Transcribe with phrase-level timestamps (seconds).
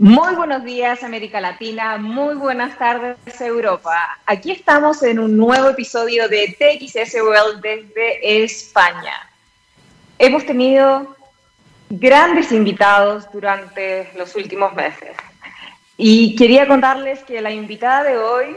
[0.00, 4.18] Muy buenos días América Latina, muy buenas tardes Europa.
[4.24, 9.12] Aquí estamos en un nuevo episodio de TXS World desde España.
[10.18, 11.14] Hemos tenido
[11.90, 15.14] grandes invitados durante los últimos meses
[15.98, 18.56] y quería contarles que la invitada de hoy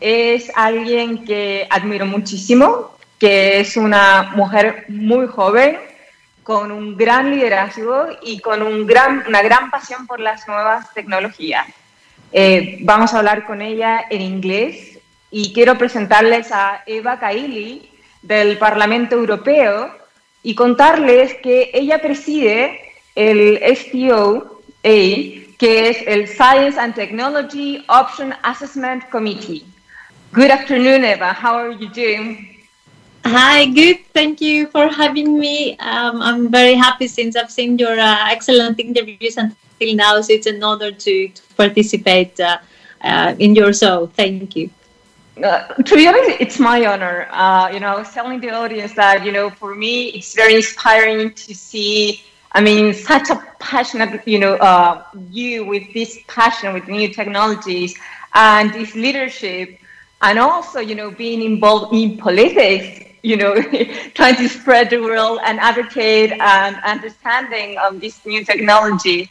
[0.00, 5.78] es alguien que admiro muchísimo, que es una mujer muy joven,
[6.48, 11.66] con un gran liderazgo y con un gran, una gran pasión por las nuevas tecnologías.
[12.32, 14.98] Eh, vamos a hablar con ella en inglés
[15.30, 17.90] y quiero presentarles a Eva Kaili
[18.22, 19.94] del Parlamento Europeo
[20.42, 22.80] y contarles que ella preside
[23.14, 24.44] el STOA,
[24.82, 29.66] que es el Science and Technology Option Assessment Committee.
[30.32, 31.34] Good afternoon, Eva.
[31.34, 32.57] How are you doing?
[33.30, 34.06] Hi, good.
[34.14, 35.76] Thank you for having me.
[35.80, 40.18] Um, I'm very happy since I've seen your uh, excellent interviews until now.
[40.22, 42.56] So it's an honor to, to participate uh,
[43.02, 44.06] uh, in your show.
[44.06, 44.70] Thank you.
[45.44, 47.28] Uh, to be honest, it's my honor.
[47.30, 50.54] Uh, you know, I was telling the audience that you know, for me, it's very
[50.54, 52.22] inspiring to see.
[52.52, 57.94] I mean, such a passionate, you know, uh, you with this passion with new technologies
[58.32, 59.78] and this leadership,
[60.22, 63.54] and also, you know, being involved in politics you know,
[64.14, 69.30] trying to spread the world and advocate and understanding of this new technology.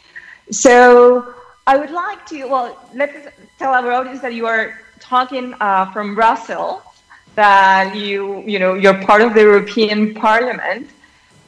[0.51, 1.33] So
[1.65, 3.27] I would like to, well, let's
[3.59, 6.81] tell our audience that you are talking uh, from Brussels,
[7.35, 10.89] that you, you know, you're part of the European Parliament.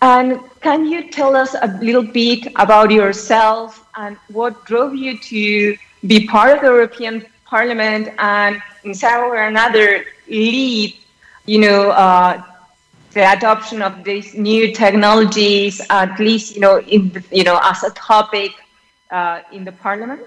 [0.02, 5.78] And can you tell us a little bit about yourself and what drove you to
[6.08, 10.99] be part of the European Parliament and in some way or another lead
[11.50, 12.42] you know, uh,
[13.14, 17.84] the adoption of these new technologies, at least, you know, in the, you know, as
[17.84, 18.52] a topic
[19.10, 20.22] uh, in the parliament?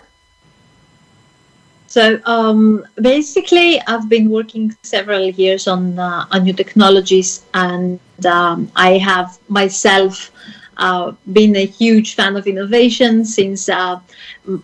[1.86, 8.70] So um, basically, I've been working several years on uh, on new technologies, and um,
[8.74, 10.30] I have myself
[10.78, 14.00] uh, been a huge fan of innovation since uh,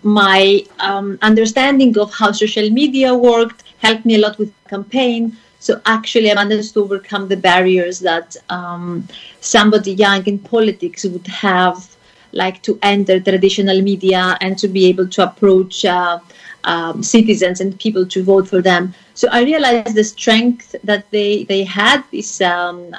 [0.02, 5.36] my um, understanding of how social media worked helped me a lot with campaign
[5.68, 9.06] so actually, I managed to overcome the barriers that um,
[9.42, 11.94] somebody young in politics would have,
[12.32, 16.20] like to enter traditional media and to be able to approach uh,
[16.64, 18.94] um, citizens and people to vote for them.
[19.12, 22.96] So I realized the strength that they they had these um,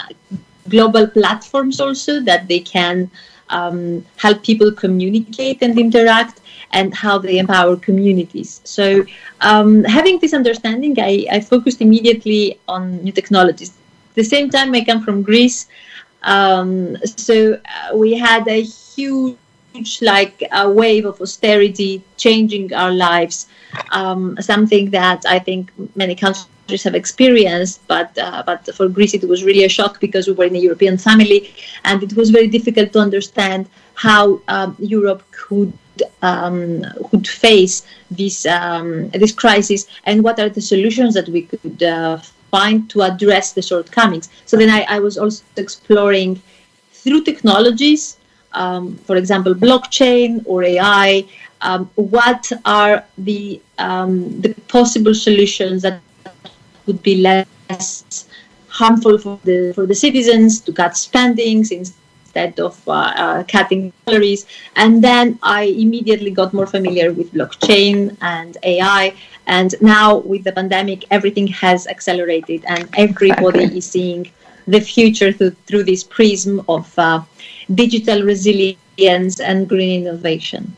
[0.68, 3.10] global platforms also that they can
[3.50, 6.42] um, help people communicate and interact
[6.72, 8.62] and how they empower communities.
[8.64, 9.06] So,
[9.42, 13.72] um, having this understanding, I, I, focused immediately on new technologies.
[14.12, 15.68] At the same time, I come from Greece,
[16.24, 19.38] um, so uh, we had a huge
[20.02, 23.48] like a wave of austerity changing our lives
[23.92, 29.28] um, something that i think many countries have experienced but uh, but for greece it
[29.28, 31.54] was really a shock because we were in a european family
[31.86, 35.72] and it was very difficult to understand how um, europe could
[36.22, 41.84] um, could face this um, this crisis, and what are the solutions that we could
[41.84, 42.18] uh,
[42.52, 44.30] find to address the shortcomings.
[44.46, 46.42] So then I, I was also exploring
[46.92, 48.18] through technologies,
[48.54, 51.26] um, for example, blockchain or AI.
[51.62, 56.02] Um, what are the um, the possible solutions that
[56.86, 58.26] would be less
[58.68, 61.94] harmful for the for the citizens to cut spending since
[62.30, 64.46] instead of uh, uh, cutting salaries.
[64.76, 69.14] And then I immediately got more familiar with blockchain and AI.
[69.48, 74.30] And now with the pandemic, everything has accelerated, and everybody is seeing
[74.68, 77.22] the future through, through this prism of uh,
[77.74, 80.72] digital resilience and green innovation.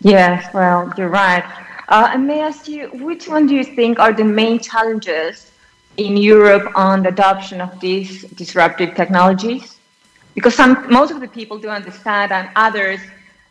[0.00, 1.44] Yes, well, you're right.
[1.88, 5.52] Uh, and may I ask you, which one do you think are the main challenges
[5.96, 9.75] in Europe on the adoption of these disruptive technologies?
[10.36, 13.00] Because some most of the people do understand and others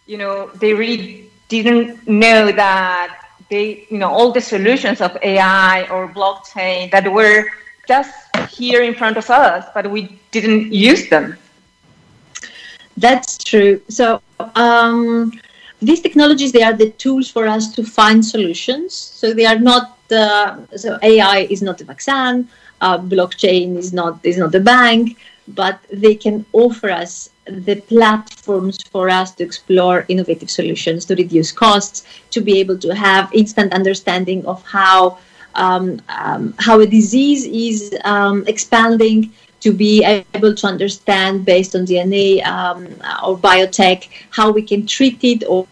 [0.05, 3.09] you know they really didn't know that
[3.49, 7.45] they you know all the solutions of ai or blockchain that were
[7.87, 8.13] just
[8.49, 10.01] here in front of us but we
[10.31, 11.37] didn't use them.
[12.97, 13.81] That's true.
[13.89, 14.21] So
[14.55, 15.31] um,
[15.81, 18.93] these technologies they are the tools for us to find solutions.
[18.93, 22.47] So they are not uh, so ai is not a vaccine
[22.81, 28.81] uh, blockchain is not is not a bank but they can offer us the platforms
[28.91, 33.71] for us to explore innovative solutions to reduce costs, to be able to have instant
[33.73, 35.17] understanding of how
[35.53, 39.31] um, um, how a disease is um, expanding,
[39.61, 42.85] to be able to understand based on DNA um,
[43.23, 45.67] or biotech how we can treat it or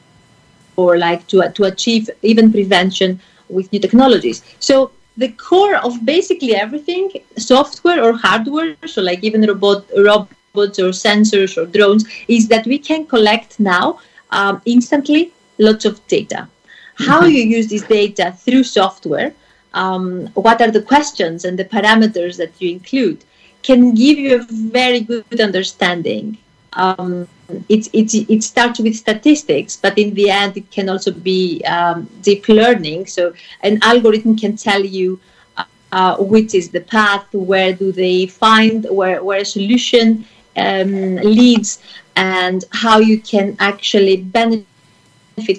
[0.76, 4.44] or like to, to achieve even prevention with new technologies.
[4.60, 10.90] So the core of basically everything, software or hardware, so like even robot, robots or
[10.90, 14.00] sensors or drones, is that we can collect now
[14.32, 16.48] um, instantly lots of data.
[16.96, 17.32] How mm-hmm.
[17.32, 19.34] you use this data through software,
[19.74, 23.24] um, what are the questions and the parameters that you include,
[23.62, 26.38] can give you a very good understanding
[26.74, 27.28] um,
[27.70, 33.08] it, starts with statistics, but in the end, it can also be um, deep learning.
[33.08, 35.20] So an algorithm can tell you
[35.58, 40.26] uh, uh, which is the path, where do they find, where, where a solution
[40.58, 41.80] um, leads,
[42.16, 44.66] and how you can actually benefit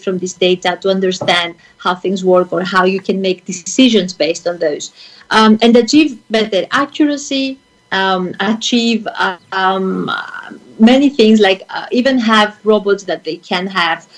[0.02, 4.47] from this data to understand how things work or how you can make decisions based
[4.47, 4.93] on those
[5.31, 7.58] um, and achieve better accuracy
[7.94, 9.06] um, achieve
[9.52, 10.11] um,
[10.79, 14.08] many things like uh, even have robots that they can have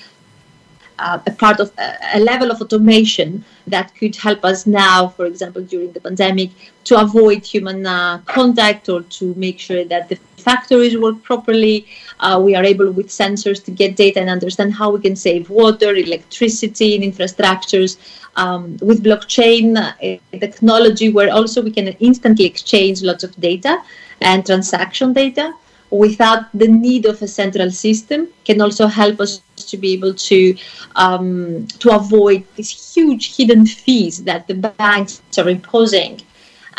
[0.99, 1.71] uh, a part of
[2.13, 6.51] a, level of automation that could help us now, for example, during the pandemic,
[6.85, 11.85] to avoid human uh, contact or to make sure that the factories work properly.
[12.19, 15.49] Uh, we are able with sensors to get data and understand how we can save
[15.49, 17.97] water, electricity and infrastructures.
[18.35, 19.93] Um, with blockchain uh,
[20.39, 23.81] technology, where also we can instantly exchange lots of data
[24.21, 25.55] and transaction data
[25.89, 30.55] without the need of a central system can also help us to be able to
[30.95, 36.21] um, to avoid these huge hidden fees that the banks are imposing.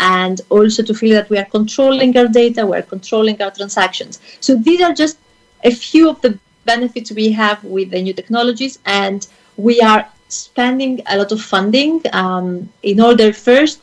[0.00, 4.20] And also to feel that we are controlling our data we're controlling our transactions.
[4.40, 5.18] So these are just
[5.64, 9.26] a few of the benefits we have with the new technologies and
[9.56, 13.80] we are spending a lot of funding um, in order first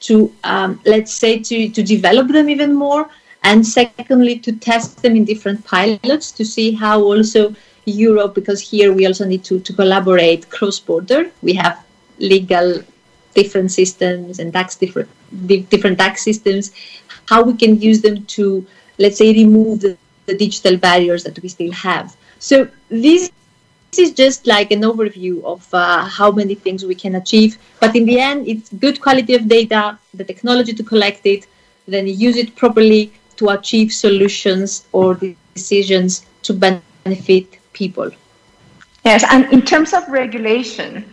[0.00, 3.08] to um, let's say to, to develop them even more
[3.42, 7.54] and secondly to test them in different pilots to see how also
[7.84, 11.30] Europe, because here we also need to, to collaborate cross border.
[11.42, 11.84] We have
[12.18, 12.82] legal
[13.34, 15.08] different systems and tax different
[15.46, 16.72] different tax systems,
[17.26, 18.66] how we can use them to
[18.98, 19.96] let's say remove the,
[20.26, 22.16] the digital barriers that we still have.
[22.38, 23.30] So this
[23.90, 27.56] this is just like an overview of uh, how many things we can achieve.
[27.80, 31.46] But in the end, it's good quality of data, the technology to collect it,
[31.86, 35.18] then use it properly, to achieve solutions or
[35.54, 38.10] decisions to benefit people.
[39.04, 41.04] Yes, and in terms of regulation,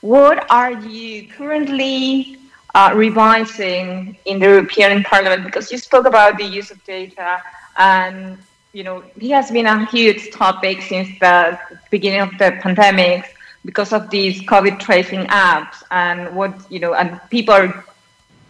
[0.00, 2.38] what are you currently
[2.74, 5.44] uh, revising in the European Parliament?
[5.44, 7.42] Because you spoke about the use of data,
[7.76, 8.38] and
[8.72, 11.58] you know it has been a huge topic since the
[11.90, 13.34] beginning of the pandemic
[13.64, 17.84] because of these COVID tracing apps, and what you know, and people are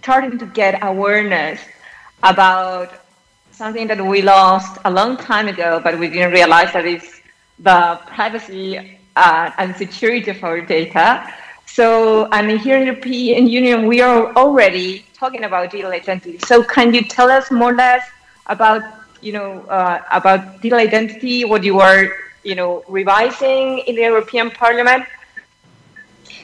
[0.03, 1.61] starting to get awareness
[2.23, 3.06] about
[3.57, 7.21] something that we lost a long time ago, but we didn't realize that it's
[7.59, 11.33] the privacy uh, and security of our data.
[11.65, 16.39] So, and here in the European Union, we are already talking about digital identity.
[16.45, 18.05] So, can you tell us more or less
[18.47, 18.83] about,
[19.23, 22.09] you know, uh, about digital identity, what you are,
[22.45, 25.07] you know, revising in the European Parliament?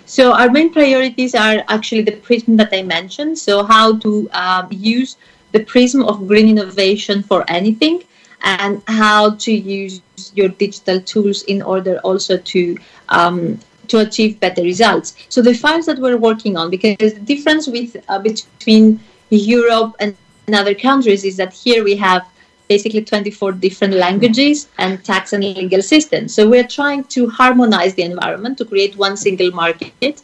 [0.06, 3.38] So, our main priorities are actually the prism that I mentioned.
[3.38, 5.16] So, how to um, use
[5.52, 8.02] the prism of green innovation for anything
[8.42, 10.02] and how to use
[10.34, 12.76] your digital tools in order also to
[13.08, 13.58] um,
[13.88, 15.16] to achieve better results.
[15.28, 19.00] So the files that we're working on, because the difference with uh, between
[19.30, 20.16] Europe and
[20.52, 22.26] other countries is that here we have
[22.68, 26.34] basically 24 different languages and tax and legal systems.
[26.34, 30.22] So we're trying to harmonize the environment to create one single market,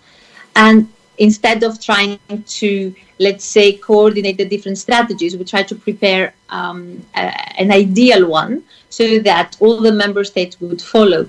[0.57, 0.89] and
[1.19, 5.37] instead of trying to let's say, coordinate the different strategies.
[5.37, 10.61] We try to prepare um, a, an ideal one so that all the member states
[10.61, 11.29] would follow.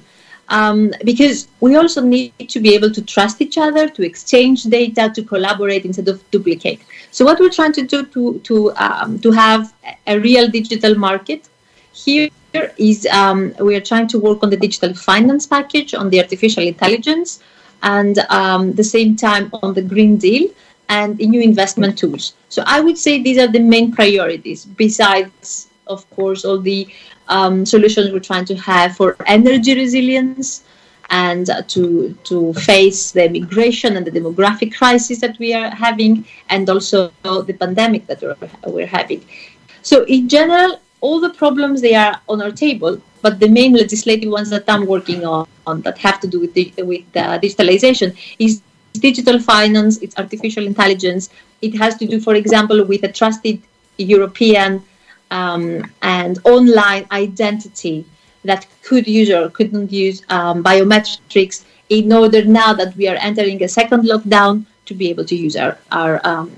[0.50, 5.12] Um, because we also need to be able to trust each other, to exchange data,
[5.13, 6.81] to collaborate instead of duplicate.
[7.12, 9.72] So, what we're trying to do to to um, to have
[10.08, 11.48] a real digital market
[11.93, 12.31] here
[12.77, 16.63] is um, we are trying to work on the digital finance package, on the artificial
[16.63, 17.43] intelligence,
[17.83, 20.50] and um, the same time on the Green Deal
[20.89, 22.33] and the new investment tools.
[22.50, 26.88] So I would say these are the main priorities, besides, of course, all the
[27.27, 30.63] um, solutions we're trying to have for energy resilience
[31.12, 36.69] and to to face the migration and the demographic crisis that we are having, and
[36.69, 39.25] also the pandemic that we're, we're having.
[39.81, 44.29] So in general, all the problems they are on our table, but the main legislative
[44.29, 48.17] ones that I'm working on, on that have to do with the, with the digitalization
[48.39, 48.61] is
[48.93, 51.29] digital finance, it's artificial intelligence.
[51.61, 53.61] It has to do, for example, with a trusted
[53.97, 54.83] European
[55.31, 58.05] um, and online identity
[58.43, 63.61] that could use or couldn't use um, biometrics in order now that we are entering
[63.63, 66.51] a second lockdown to be able to use our, our um,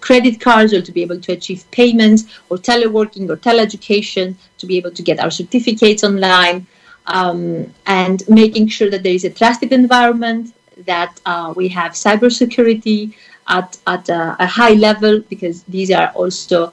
[0.00, 4.76] credit cards or to be able to achieve payments or teleworking or teleeducation to be
[4.76, 6.66] able to get our certificates online
[7.06, 10.54] um, and making sure that there is a trusted environment
[10.86, 13.14] that uh, we have cybersecurity
[13.48, 16.72] at, at a, a, high level because these are also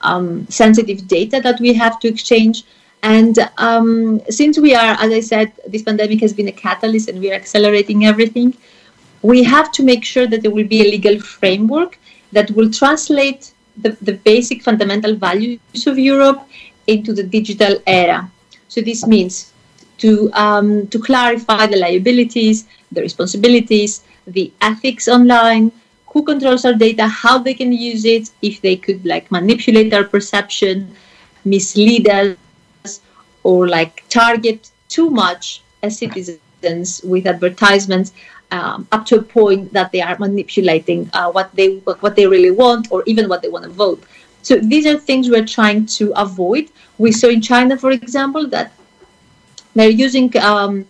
[0.00, 2.64] um, sensitive data that we have to exchange.
[3.02, 7.20] And um, since we are, as I said, this pandemic has been a catalyst and
[7.20, 8.56] we are accelerating everything,
[9.22, 11.98] we have to make sure that there will be a legal framework
[12.32, 16.46] that will translate the, the basic fundamental values of Europe
[16.86, 18.30] into the digital era.
[18.68, 19.52] So this means
[19.98, 25.72] to, um, to clarify the liabilities, the responsibilities, the ethics online,
[26.06, 30.04] who controls our data, how they can use it, if they could like manipulate our
[30.04, 30.94] perception,
[31.44, 33.00] mislead us,
[33.42, 38.12] or like target too much as citizens with advertisements
[38.50, 42.50] um, up to a point that they are manipulating uh, what they what they really
[42.50, 44.02] want or even what they want to vote.
[44.42, 46.70] So these are things we're trying to avoid.
[46.96, 48.72] We saw in China, for example, that
[49.74, 50.86] they're using um,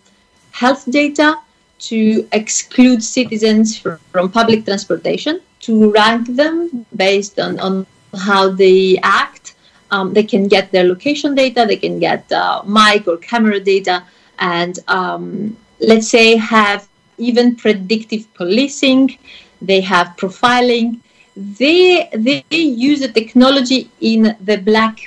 [0.51, 1.37] health data
[1.79, 9.55] to exclude citizens from, public transportation, to rank them based on, on how they act
[9.91, 14.03] um, they can get their location data, they can get uh, mic or camera data,
[14.39, 16.87] and um, let's say have
[17.19, 19.17] even predictive policing.
[19.61, 20.99] They have profiling.
[21.35, 24.99] They they use the technology in the black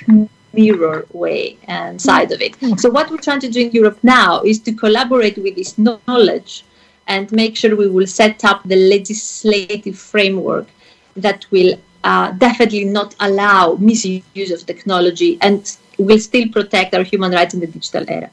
[0.53, 2.55] mirror way and side of it.
[2.79, 6.63] So what we're trying to do in Europe now is to collaborate with this knowledge
[7.07, 10.67] and make sure we will set up the legislative framework
[11.15, 17.31] that will uh, definitely not allow misuse of technology and will still protect our human
[17.31, 18.29] rights in the digital era.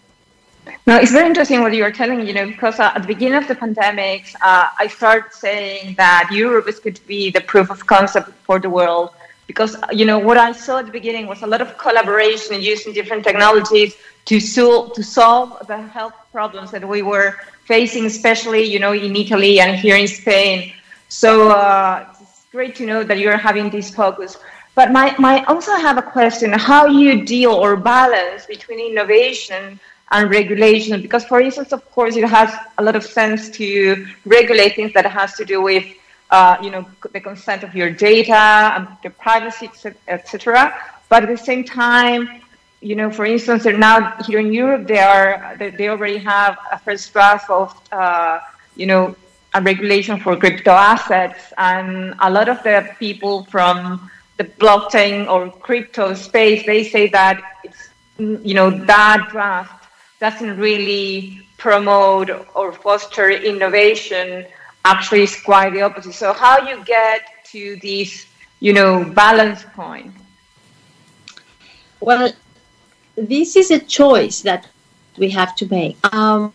[0.91, 3.37] No, it's very interesting what you are telling, you know, because uh, at the beginning
[3.37, 7.71] of the pandemic, uh, I started saying that Europe is going to be the proof
[7.71, 9.11] of concept for the world.
[9.47, 12.93] Because, you know, what I saw at the beginning was a lot of collaboration using
[12.93, 13.95] different technologies
[14.25, 19.15] to, sol- to solve the health problems that we were facing, especially, you know, in
[19.15, 20.73] Italy and here in Spain.
[21.09, 22.13] So uh,
[22.51, 24.39] great to know that you're having this focus.
[24.75, 29.79] But my, my also have a question: How you deal or balance between innovation
[30.11, 31.01] and regulation?
[31.01, 35.07] Because, for instance, of course, it has a lot of sense to regulate things that
[35.07, 35.85] has to do with,
[36.31, 39.71] uh, you know, the consent of your data and the privacy,
[40.09, 40.75] etc.
[41.09, 42.43] But at the same time,
[42.81, 47.13] you know, for instance, now here in Europe, they are they already have a first
[47.13, 48.41] draft of, uh,
[48.75, 49.15] you know,
[49.55, 55.51] a regulation for crypto assets, and a lot of the people from the blockchain or
[55.51, 59.80] crypto space they say that it's you know that draft
[60.21, 64.47] doesn't really promote or foster innovation.
[64.85, 66.15] Actually, it's quite the opposite.
[66.15, 67.23] So, how you get
[67.53, 68.27] to this
[68.61, 70.13] you know balance point?
[72.01, 72.33] Well,
[73.17, 74.69] this is a choice that
[75.19, 75.97] we have to make.
[76.15, 76.53] Um,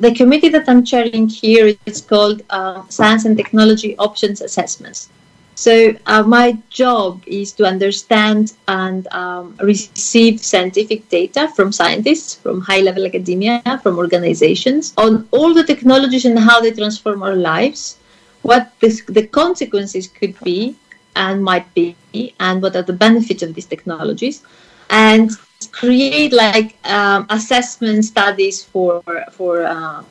[0.00, 5.10] the committee that I'm chairing here is called uh, Science and Technology Options Assessments.
[5.58, 12.60] So uh, my job is to understand and um, receive scientific data from scientists, from
[12.60, 17.98] high-level academia, from organizations on all the technologies and how they transform our lives,
[18.42, 20.76] what this, the consequences could be
[21.16, 21.96] and might be,
[22.38, 24.44] and what are the benefits of these technologies,
[24.90, 25.32] and
[25.72, 30.04] create like um, assessment studies for for uh,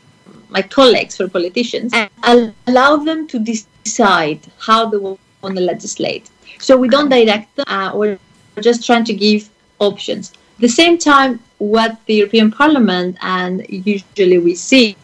[0.49, 4.97] my colleagues, for politicians, and allow them to decide how they
[5.41, 6.29] want to legislate.
[6.59, 7.65] So we don't direct them.
[7.67, 8.19] Uh, we're
[8.61, 10.31] just trying to give options.
[10.55, 14.95] At the same time, what the European Parliament and usually we see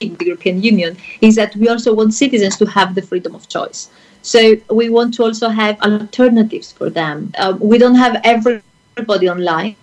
[0.00, 3.48] in the European Union is that we also want citizens to have the freedom of
[3.48, 3.90] choice.
[4.22, 7.32] So we want to also have alternatives for them.
[7.38, 9.76] Uh, we don't have everybody online.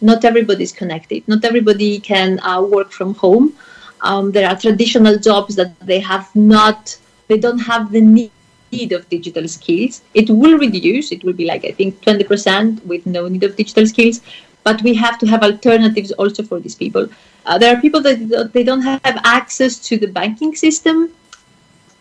[0.00, 1.26] Not everybody is connected.
[1.28, 3.54] Not everybody can uh, work from home.
[4.00, 6.96] Um, there are traditional jobs that they have not,
[7.28, 8.00] they don't have the
[8.72, 10.02] need of digital skills.
[10.14, 11.12] It will reduce.
[11.12, 14.20] It will be like, I think, 20% with no need of digital skills.
[14.64, 17.08] But we have to have alternatives also for these people.
[17.44, 21.10] Uh, there are people that they don't have access to the banking system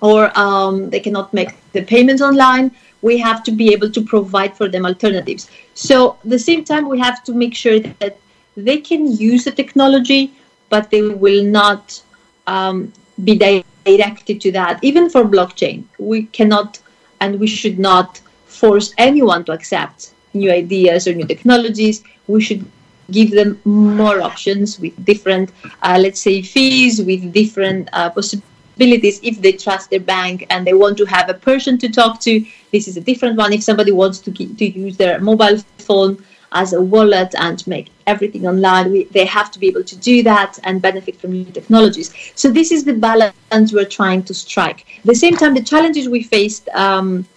[0.02, 2.72] or um, they cannot make the payments online
[3.06, 5.50] we have to be able to provide for them alternatives.
[5.76, 8.18] So at the same time, we have to make sure that
[8.58, 10.34] they can use the technology,
[10.70, 12.02] but they will not
[12.48, 12.92] um,
[13.24, 13.36] be
[13.86, 14.84] directed to that.
[14.84, 16.80] Even for blockchain, we cannot
[17.22, 22.04] and we should not force anyone to accept new ideas or new technologies.
[22.28, 22.66] We should
[23.12, 25.52] give them more options with different,
[25.82, 30.74] uh, let's say, fees, with different uh, possibilities if they trust their bank and they
[30.74, 32.46] want to have a person to talk to.
[32.72, 33.54] This is a different one.
[33.54, 36.24] If somebody wants to, to use their mobile phone
[36.56, 40.24] as a wallet and make everything online, we, they have to be able to do
[40.24, 42.14] that and benefit from new technologies.
[42.36, 44.86] So this is the balance we're trying to strike.
[45.00, 47.28] At the same time, the challenges we faced um,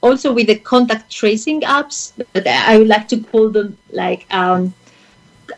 [0.00, 4.74] also with the contact tracing apps, but I would like to call them like um,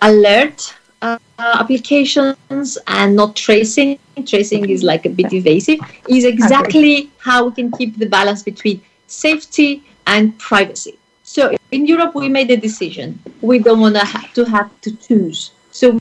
[0.03, 3.99] alert uh, applications and not tracing.
[4.27, 5.79] Tracing is like a bit evasive.
[6.09, 10.99] Is exactly how we can keep the balance between safety and privacy.
[11.27, 13.19] So in Europe, we made a decision.
[13.41, 15.51] We don't want to have to have to choose.
[15.73, 15.99] So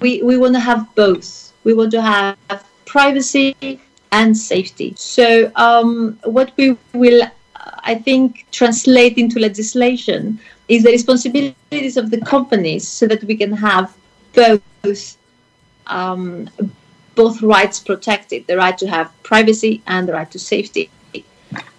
[0.00, 1.52] we, we want to have both.
[1.64, 2.38] We want to have
[2.86, 3.80] privacy
[4.12, 4.94] and safety.
[4.96, 7.22] So um, what we will,
[7.92, 13.52] I think, translate into legislation is the responsibilities of the companies so that we can
[13.52, 13.96] have
[14.32, 15.18] both
[15.88, 16.48] um,
[17.16, 20.88] both rights protected the right to have privacy and the right to safety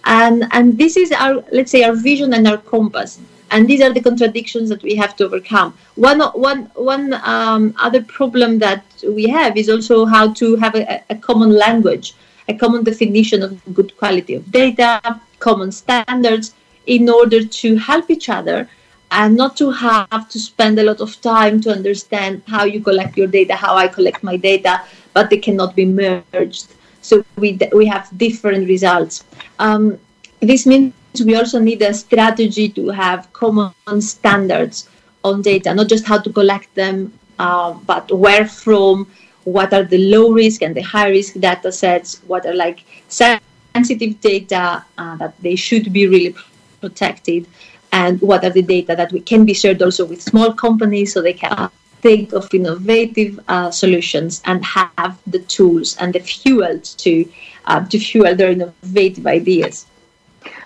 [0.04, 3.18] and and this is our let's say our vision and our compass
[3.50, 8.02] and these are the contradictions that we have to overcome one one one um, other
[8.02, 12.14] problem that we have is also how to have a, a common language
[12.48, 16.54] a common definition of good quality of data common standards
[16.86, 18.68] in order to help each other
[19.10, 23.16] and not to have to spend a lot of time to understand how you collect
[23.16, 24.82] your data, how I collect my data,
[25.14, 26.74] but they cannot be merged.
[27.02, 29.24] So we, we have different results.
[29.58, 29.98] Um,
[30.40, 30.92] this means
[31.24, 34.88] we also need a strategy to have common standards
[35.24, 39.10] on data, not just how to collect them, uh, but where from,
[39.44, 44.20] what are the low risk and the high risk data sets, what are like sensitive
[44.20, 46.34] data uh, that they should be really
[46.80, 47.46] protected,
[47.92, 51.20] and what are the data that we can be shared also with small companies so
[51.20, 51.70] they can
[52.02, 57.28] think of innovative uh, solutions and have the tools and the fuel to
[57.66, 59.86] uh, to fuel their innovative ideas.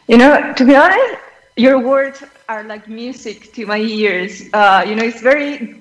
[0.08, 1.16] You know, to be honest,
[1.56, 4.42] your words are like music to my ears.
[4.52, 5.80] Uh, you know, it's very,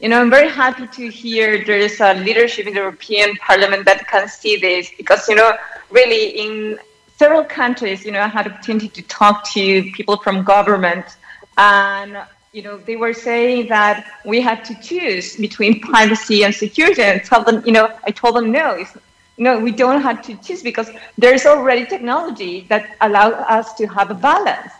[0.00, 3.84] you know, I'm very happy to hear there is a leadership in the European Parliament
[3.84, 5.52] that can see this because, you know,
[5.90, 6.78] really in
[7.16, 11.06] several countries, you know, I had opportunity to talk to people from government
[11.58, 12.16] and
[12.52, 17.22] you know, they were saying that we had to choose between privacy and security and
[17.22, 18.84] tell them, you know, I told them no,
[19.38, 24.10] no, we don't have to choose because there's already technology that allows us to have
[24.10, 24.72] a balance.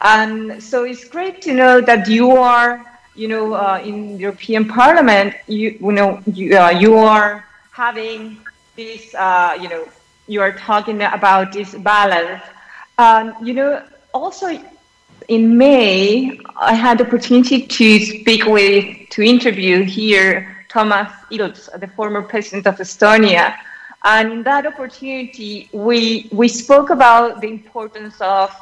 [0.00, 5.34] And so it's great to know that you are, you know, uh, in European Parliament,
[5.46, 8.38] you, you know, you, uh, you are having
[8.74, 9.86] this, uh, you know,
[10.28, 12.42] you are talking about this balance.
[12.96, 13.82] Um, you know,
[14.14, 14.48] also
[15.28, 21.86] in May, I had the opportunity to speak with, to interview here Toomas Ilves, the
[21.88, 23.54] former president of Estonia.
[24.04, 28.54] And in that opportunity, we, we spoke about the importance of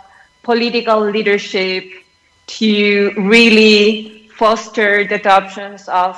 [0.43, 1.85] political leadership
[2.47, 6.17] to really foster the adoptions of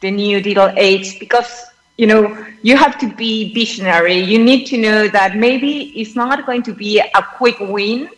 [0.00, 4.76] the new digital age because you know you have to be visionary you need to
[4.78, 8.08] know that maybe it's not going to be a quick win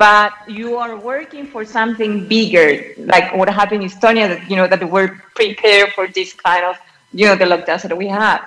[0.00, 4.66] but you are working for something bigger, like what happened in Estonia, that, you know,
[4.66, 6.74] that we're prepared for this kind of,
[7.12, 8.40] you know, the lockdowns that we have.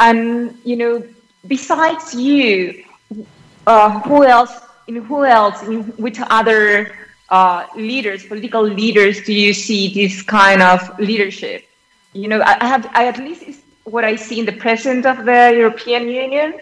[0.00, 1.04] And, you know,
[1.46, 2.84] besides you,
[3.66, 4.52] uh, who else,
[4.88, 6.96] in who else, in which other
[7.28, 11.68] uh, leaders, political leaders, do you see this kind of leadership?
[12.14, 15.52] You know, I have, I at least what I see in the president of the
[15.54, 16.54] European Union,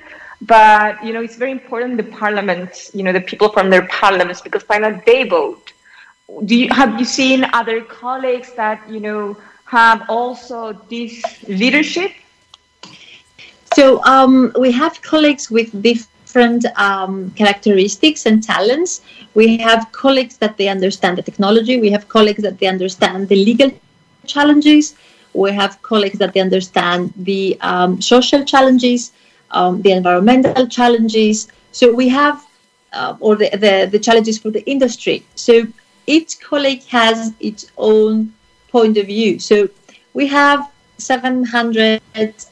[0.42, 4.40] but you know, it's very important the parliament, you know, the people from their parliaments,
[4.40, 5.72] because finally they vote.
[6.44, 12.12] Do you have you seen other colleagues that you know have also this leadership?
[13.74, 19.02] So um, we have colleagues with different um, characteristics and talents.
[19.34, 21.80] We have colleagues that they understand the technology.
[21.80, 23.70] We have colleagues that they understand the legal
[24.26, 24.96] challenges.
[25.34, 29.12] We have colleagues that they understand the um, social challenges
[29.52, 31.48] um, the environmental challenges.
[31.72, 32.44] So we have,
[32.92, 35.24] uh, or the, the, the challenges for the industry.
[35.34, 35.66] So
[36.06, 38.32] each colleague has its own
[38.68, 39.38] point of view.
[39.38, 39.68] So
[40.14, 42.00] we have 700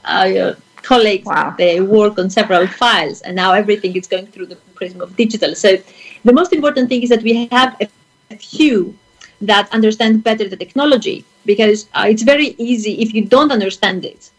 [0.04, 1.26] uh, colleagues.
[1.26, 1.54] Wow.
[1.56, 5.54] They work on several files, and now everything is going through the prism of digital.
[5.54, 5.76] So
[6.24, 7.88] the most important thing is that we have a,
[8.30, 8.96] a few
[9.40, 14.30] that understand better the technology because uh, it's very easy if you don't understand it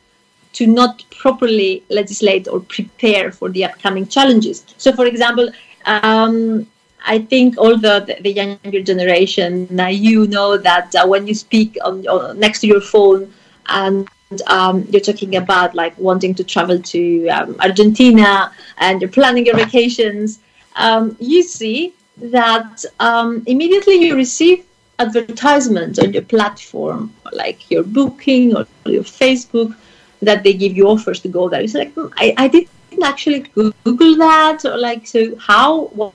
[0.54, 4.66] to not properly legislate or prepare for the upcoming challenges.
[4.78, 5.50] So, for example,
[5.86, 6.68] um,
[7.06, 11.78] I think all the, the younger generation, now you know that uh, when you speak
[11.84, 13.34] on, on, next to your phone
[13.68, 14.08] and
[14.48, 19.56] um, you're talking about like wanting to travel to um, Argentina and you're planning your
[19.56, 20.40] vacations,
[20.76, 24.66] um, you see that um, immediately you receive
[25.00, 29.76] advertisements on your platform, like your booking or your Facebook,
[30.22, 31.62] that they give you offers to go there.
[31.62, 33.40] It's like, hmm, I, I didn't actually
[33.84, 36.14] Google that, or like, so how, what,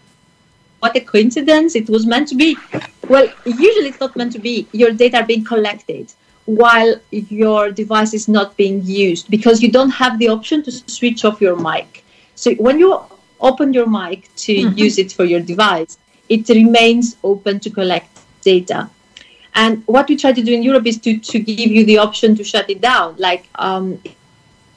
[0.81, 2.57] what a coincidence, it was meant to be.
[3.09, 4.69] Well, usually it's not meant to be.
[4.73, 6.13] Your data are being collected
[6.45, 11.25] while your device is not being used because you don't have the option to switch
[11.25, 12.05] off your mic.
[12.37, 13.01] So when you
[13.41, 14.79] open your mic to mm-hmm.
[14.79, 18.89] use it for your device, it remains open to collect data.
[19.57, 22.37] And what we try to do in Europe is to, to give you the option
[22.37, 23.17] to shut it down.
[23.17, 24.01] Like um,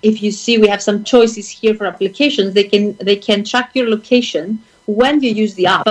[0.01, 3.71] if you see we have some choices here for applications, they can they can track
[3.75, 5.85] your location when you use the app,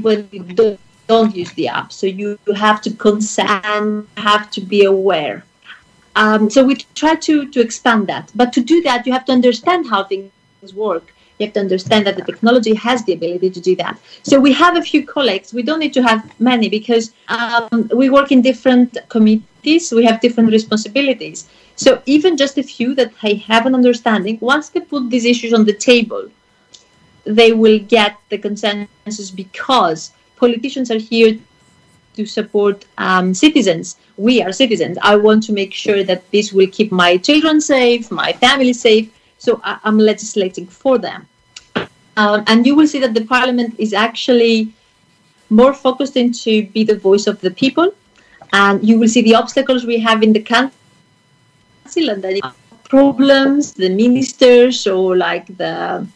[0.00, 1.92] when you don't, don't use the app.
[1.92, 5.44] So you have to consent, have to be aware.
[6.16, 8.32] Um, so we try to to expand that.
[8.34, 12.06] But to do that, you have to understand how things work you have to understand
[12.06, 13.98] that the technology has the ability to do that.
[14.22, 15.52] So we have a few colleagues.
[15.52, 19.92] We don't need to have many because um, we work in different committees.
[19.92, 21.48] We have different responsibilities.
[21.76, 25.64] So even just a few that have an understanding, once they put these issues on
[25.64, 26.28] the table,
[27.24, 31.38] they will get the consensus because politicians are here
[32.16, 33.96] to support um, citizens.
[34.16, 34.98] We are citizens.
[35.02, 39.10] I want to make sure that this will keep my children safe, my family safe.
[39.38, 41.26] So I- am legislating for them.
[42.16, 44.72] Um, and you will see that the parliament is actually
[45.50, 47.94] more focused into be the voice of the people.
[48.52, 50.74] And you will see the obstacles we have in the council
[51.96, 52.52] and the
[52.84, 56.06] problems, the ministers or like the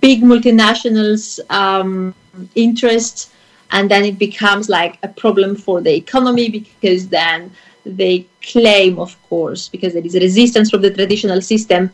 [0.00, 2.14] big multinationals um,
[2.54, 3.32] interests.
[3.72, 7.50] And then it becomes like a problem for the economy because then
[7.84, 11.92] they claim, of course, because there is resistance from the traditional system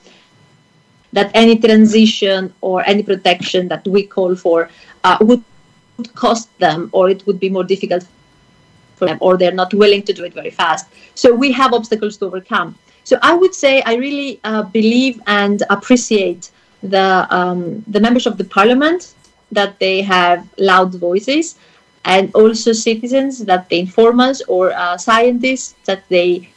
[1.13, 4.71] that any transition or any protection that we call for
[5.05, 5.43] uh, would
[6.15, 8.07] cost them or it would be more difficult
[8.97, 10.87] for them or they're not willing to do it very fast.
[11.15, 12.77] So we have obstacles to overcome.
[13.05, 16.51] So I would say I really uh, believe and appreciate
[16.83, 19.15] the um, the members of the parliament
[19.53, 21.57] that they have loud voices
[22.05, 26.49] and also citizens that they inform us or uh, scientists that they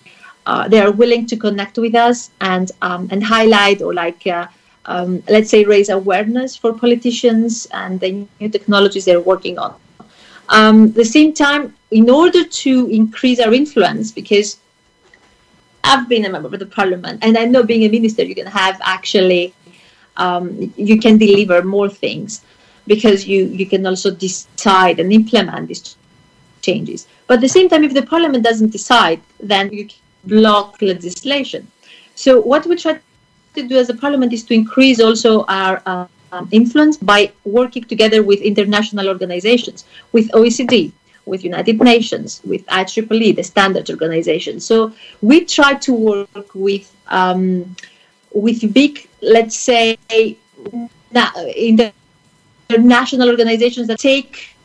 [0.46, 4.48] uh, they are willing to connect with us and um, and highlight or like uh,
[4.86, 9.76] um, let's say raise awareness for politicians and the new technologies they're working on.
[10.50, 14.58] Um, the same time, in order to increase our influence, because
[15.84, 18.48] I've been a member of the parliament, and I know being a minister, you can
[18.48, 19.54] have actually
[20.18, 22.44] um, you can deliver more things
[22.88, 25.96] because you you can also decide and implement these
[26.62, 27.08] changes.
[27.28, 29.88] But at the same time, if the parliament doesn't decide, then you
[30.26, 31.68] block legislation.
[32.16, 33.00] So what we try
[33.56, 36.08] to do as a parliament is to increase also our uh,
[36.52, 40.92] influence by working together with international organizations, with OECD,
[41.26, 44.60] with United Nations, with IEEE, the standards organization.
[44.60, 47.76] So we try to work with um,
[48.34, 49.98] with big, let's say,
[52.70, 54.56] international organizations that take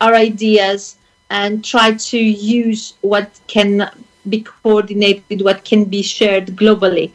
[0.00, 0.96] our ideas
[1.30, 3.90] and try to use what can
[4.28, 7.12] be coordinated, what can be shared globally.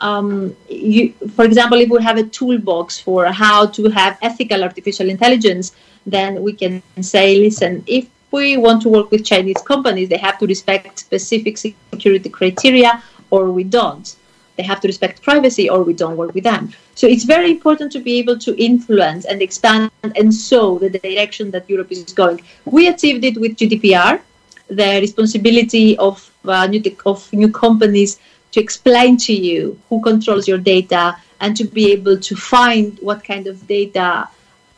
[0.00, 5.08] Um, you, for example, if we have a toolbox for how to have ethical artificial
[5.08, 5.72] intelligence,
[6.04, 10.38] then we can say, listen, if we want to work with Chinese companies, they have
[10.38, 14.16] to respect specific security criteria, or we don't.
[14.56, 16.72] They have to respect privacy, or we don't work with them.
[16.94, 21.50] So it's very important to be able to influence and expand and show the direction
[21.52, 22.40] that Europe is going.
[22.64, 24.20] We achieved it with GDPR,
[24.68, 28.18] the responsibility of uh, new of new companies
[28.52, 33.22] to explain to you who controls your data and to be able to find what
[33.22, 34.28] kind of data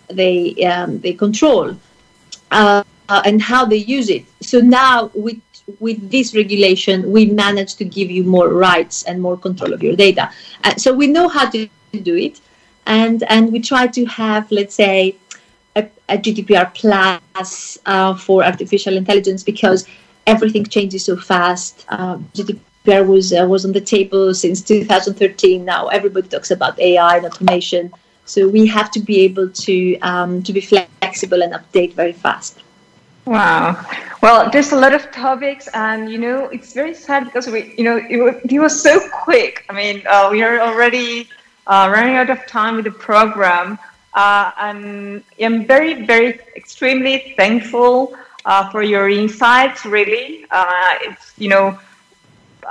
[0.09, 1.77] they um, they control
[2.51, 2.83] uh,
[3.25, 4.25] and how they use it.
[4.41, 5.41] So now with
[5.81, 9.97] with this regulation, we manage to give you more rights and more control of your
[9.97, 10.31] data.
[10.65, 11.69] Uh, so we know how to
[12.03, 12.41] do it,
[12.87, 15.17] and and we try to have let's say
[15.77, 19.87] a, a GDPR plus uh, for artificial intelligence because
[20.27, 21.85] everything changes so fast.
[21.89, 25.65] Um, GDPR was uh, was on the table since 2013.
[25.65, 27.93] Now everybody talks about AI and automation.
[28.25, 32.61] So we have to be able to um, to be flexible and update very fast.
[33.25, 33.85] Wow.
[34.23, 37.85] Well, there's a lot of topics, and you know, it's very sad because we, you
[37.85, 39.67] know, it, it was so quick.
[39.69, 41.29] I mean, uh, we are already
[41.67, 43.79] uh, running out of time with the program.
[44.15, 49.85] Uh, and I'm very, very, extremely thankful uh, for your insights.
[49.85, 51.79] Really, uh, it's you know,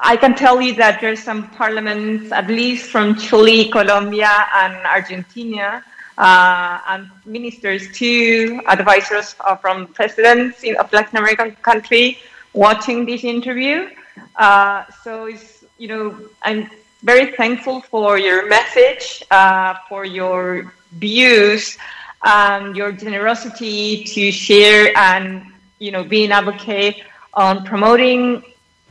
[0.01, 5.83] I can tell you that there's some parliaments, at least from Chile, Colombia, and Argentina,
[6.17, 12.19] uh, and ministers too, advisors from presidents in, of Latin American country
[12.53, 13.89] watching this interview.
[14.35, 16.69] Uh, so it's you know I'm
[17.03, 21.77] very thankful for your message, uh, for your views,
[22.23, 25.45] and your generosity to share and
[25.79, 28.43] you know be an advocate on promoting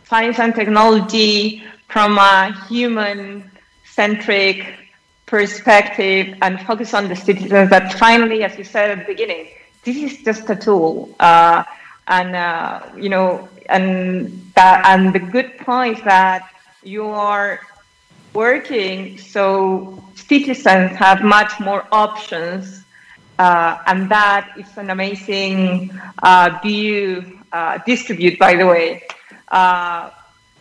[0.04, 3.50] science and technology from a human
[3.84, 4.78] centric
[5.26, 9.48] perspective and focus on the citizens that finally, as you said at the beginning,
[9.82, 11.14] this is just a tool.
[11.18, 11.64] Uh,
[12.08, 16.48] and, uh, you know, and that, and the good point is that
[16.84, 17.60] you are
[18.36, 22.84] working so citizens have much more options.
[23.38, 25.90] Uh, and that is an amazing
[26.22, 29.02] uh, view uh, distribute, by the way.
[29.48, 30.10] Uh,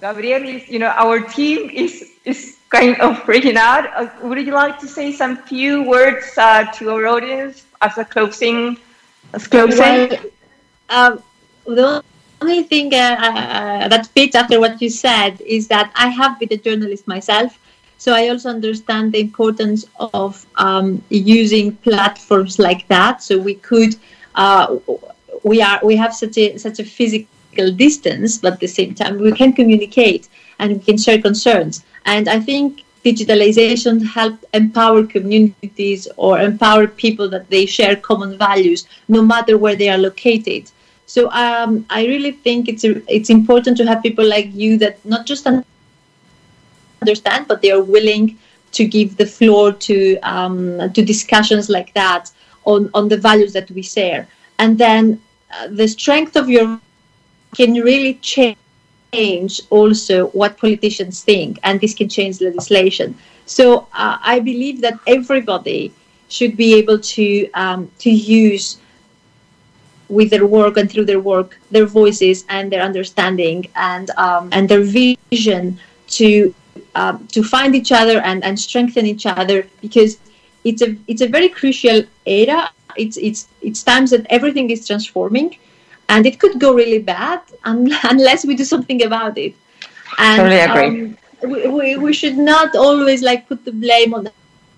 [0.02, 3.86] Gabriel is, you know, our team is, is kind of freaking out.
[3.96, 8.06] Uh, would you like to say some few words uh, to our audience as a
[8.06, 8.78] closing?
[9.34, 9.80] As closing?
[9.80, 10.20] Well,
[10.90, 11.24] um,
[11.66, 12.04] the
[12.42, 17.08] only thing that fits after what you said is that I have been a journalist
[17.08, 17.58] myself.
[17.98, 23.24] So I also understand the importance of um, using platforms like that.
[23.24, 23.96] So we could,
[24.36, 24.78] uh,
[25.44, 29.18] we are, we have such a such a physical distance, but at the same time
[29.18, 30.28] we can communicate
[30.60, 31.84] and we can share concerns.
[32.06, 38.88] And I think digitalization helped empower communities or empower people that they share common values,
[39.08, 40.72] no matter where they are located.
[41.06, 45.04] So um, I really think it's a, it's important to have people like you that
[45.06, 45.46] not just
[47.02, 48.38] understand, but they are willing
[48.72, 52.32] to give the floor to um, to discussions like that
[52.66, 54.28] on on the values that we share,
[54.60, 55.22] and then
[55.54, 56.80] uh, the strength of your
[57.56, 63.16] can really change also what politicians think, and this can change legislation.
[63.46, 65.94] So uh, I believe that everybody
[66.28, 68.78] should be able to um, to use
[70.10, 74.70] with their work and through their work their voices and their understanding and um, and
[74.70, 76.54] their vision to
[76.96, 80.18] uh, to find each other and, and strengthen each other because
[80.64, 82.70] it's a it's a very crucial era.
[82.98, 85.58] It's it's it's times that everything is transforming
[86.10, 89.56] and it could go really bad unless we do something about it.
[90.18, 91.02] And, totally agree.
[91.02, 91.18] Um,
[91.52, 94.30] we, we, we should not always like put the blame on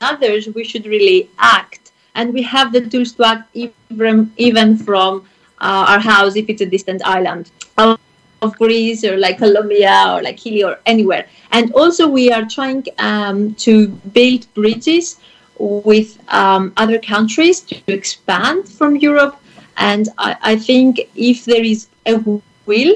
[0.01, 0.47] others.
[0.47, 5.27] We should really act, and we have the tools to act even even from
[5.59, 7.99] uh, our house if it's a distant island of,
[8.41, 11.27] of Greece or like Colombia or like Chile or anywhere.
[11.51, 15.19] And also we are trying um, to build bridges
[15.59, 19.39] with um, other countries to expand from Europe
[19.77, 22.95] and I, I think if there is a will,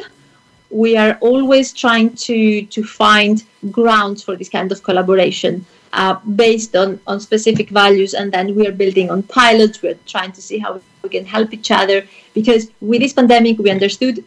[0.70, 6.76] we are always trying to, to find grounds for this kind of collaboration uh, based
[6.76, 8.14] on, on specific values.
[8.14, 9.82] And then we are building on pilots.
[9.82, 13.70] We're trying to see how we can help each other because with this pandemic, we
[13.70, 14.24] understood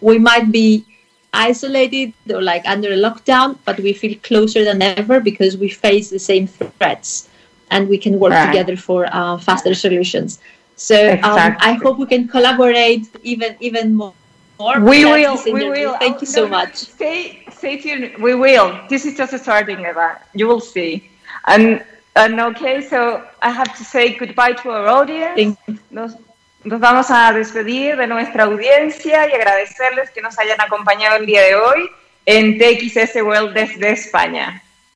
[0.00, 0.84] we might be
[1.32, 6.10] isolated or like under a lockdown, but we feel closer than ever because we face
[6.10, 7.28] the same threats
[7.70, 8.46] and we can work right.
[8.46, 10.38] together for uh, faster solutions.
[10.76, 11.30] So exactly.
[11.30, 14.14] um, I hope we can collaborate even even more.
[14.58, 15.42] We will.
[15.44, 15.96] We will.
[15.98, 16.76] Thank you so much.
[16.76, 18.22] Stay, stay tuned.
[18.22, 18.78] We will.
[18.88, 20.20] This is just a starting, Eva.
[20.32, 21.10] You will see.
[21.46, 21.84] And
[22.16, 25.56] and okay, so I have to say goodbye to our audience.
[25.90, 26.14] Nos,
[26.62, 31.42] nos vamos a despedir de nuestra audiencia y agradecerles que nos hayan acompañado el día
[31.42, 31.90] de hoy
[32.26, 34.62] en TXS World desde España.